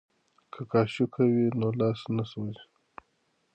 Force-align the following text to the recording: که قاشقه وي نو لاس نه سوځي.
که 0.53 0.61
قاشقه 0.71 1.23
وي 1.33 1.45
نو 1.59 1.67
لاس 1.79 1.99
نه 2.15 2.23
سوځي. 2.31 2.63